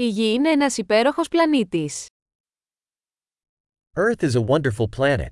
[0.00, 2.06] Η Γη είναι ένας υπέροχος πλανήτης.
[3.96, 5.30] Earth is a wonderful planet.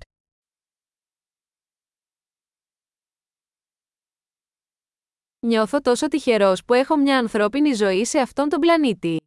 [5.46, 9.20] Νιώθω τόσο τυχερός που έχω μια ανθρώπινη ζωή σε αυτόν τον πλανήτη.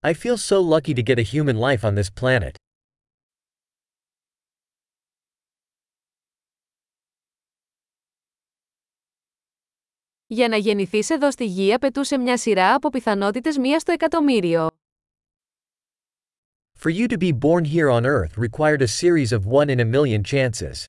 [0.00, 2.63] I feel so lucky to get a human life on this planet.
[10.34, 14.68] Για να γεννηθείς εδώ στη Γη απαιτούσε μια σειρά από πιθανότητες μία στο εκατομμύριο.
[16.78, 19.84] For you to be born here on Earth required a series of one in a
[19.84, 20.84] million chances.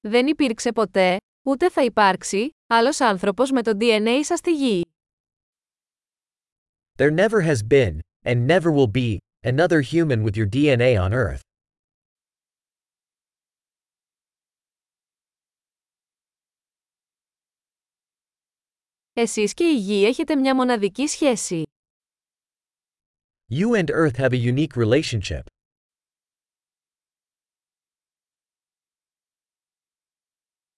[0.00, 4.84] Δεν υπήρξε ποτέ, ούτε θα υπάρξει, άλλος άνθρωπος με το DNA σας στη Γη.
[6.98, 11.45] There never has been, and never will be, another human with your DNA on Earth.
[19.18, 21.62] Εσείς και η Γη έχετε μια μοναδική σχέση.
[23.50, 25.40] You and Earth have a unique relationship.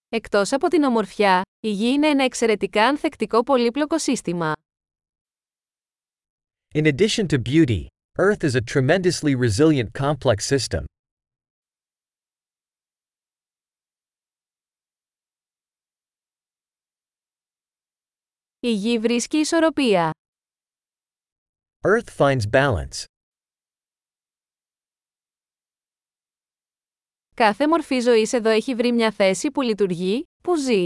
[0.09, 4.53] Εκτός από την ομορφιά, η Γη είναι ένα εξαιρετικά ανθεκτικό πολύπλοκο σύστημα.
[6.75, 7.86] In addition to beauty,
[8.19, 10.84] Earth is a tremendously resilient complex system.
[18.69, 20.11] Η Γη βρίσκει ισορροπία.
[21.80, 23.05] Earth finds balance.
[27.34, 30.84] Κάθε μορφή ζωής εδώ έχει βρει μια θέση που λειτουργεί, που ζει.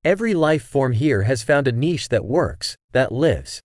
[0.00, 3.58] Every life form here has found a niche that works, that lives.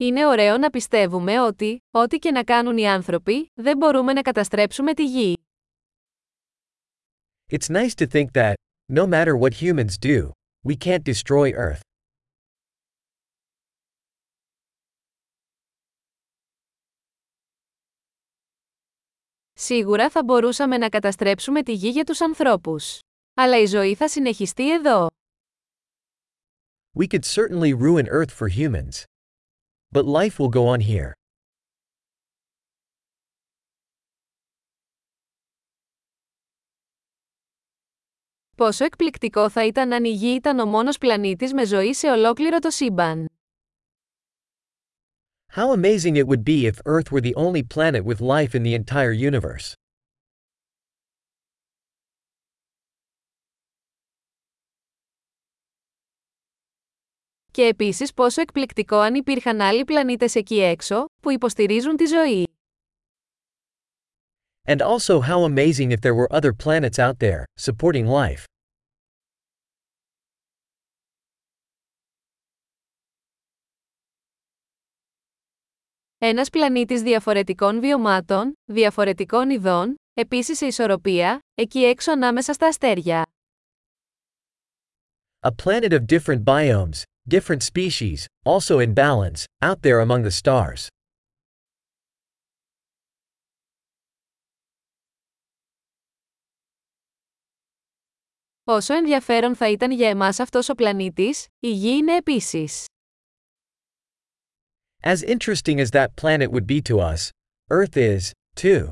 [0.00, 4.94] Είναι ωραίο να πιστεύουμε ότι, ό,τι και να κάνουν οι άνθρωποι, δεν μπορούμε να καταστρέψουμε
[4.94, 5.36] τη Γη.
[7.50, 8.54] It's nice to think that,
[8.92, 10.30] no matter what humans do,
[10.68, 11.80] we can't destroy Earth.
[19.52, 22.98] Σίγουρα θα μπορούσαμε να καταστρέψουμε τη Γη για τους ανθρώπους.
[23.34, 25.06] Αλλά η ζωή θα συνεχιστεί εδώ.
[26.98, 29.17] We could certainly ruin Earth for humans.
[29.95, 31.11] But life will go on here.
[38.55, 42.59] Πόσο εκπληκτικό θα ήταν αν η Γη ήταν ο μόνος πλανήτης με ζωή σε ολόκληρο
[42.59, 43.27] το σύμπαν.
[45.55, 48.73] How amazing it would be if Earth were the only planet with life in the
[48.73, 49.73] entire universe.
[57.58, 62.48] Και επίσης πόσο εκπληκτικό αν υπήρχαν άλλοι πλανήτες εκεί έξω, που υποστηρίζουν τη ζωή.
[64.66, 68.44] And also how amazing if there were other planets out there, supporting life.
[76.18, 83.26] Ένας πλανήτης διαφορετικών βιωμάτων, διαφορετικών ειδών, επίσης σε ισορροπία, εκεί έξω ανάμεσα στα αστέρια.
[85.40, 90.87] A planet of different biomes, different species, also in balance, out there among the stars.
[98.65, 102.85] Όσο ενδιαφέρον θα ήταν για εμάς αυτός ο πλανήτης, η Γη είναι επίσης.
[105.01, 107.29] As interesting as that planet would be to us,
[107.69, 108.91] Earth is, too.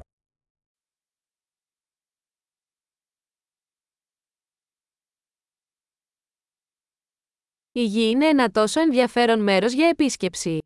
[7.76, 10.58] Η Γη είναι ένα τόσο ενδιαφέρον μέρος για επίσκεψη.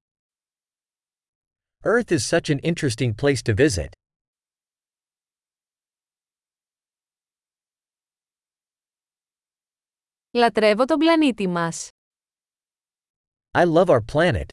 [1.85, 3.89] Earth is such an interesting place to visit.
[10.31, 11.89] Λατρεύω τον πλανήτη μας.
[13.51, 14.47] I love our planet.